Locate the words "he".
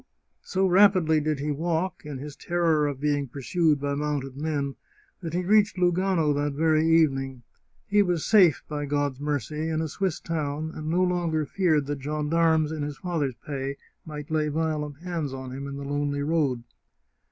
1.39-1.51, 5.35-5.43, 7.85-8.01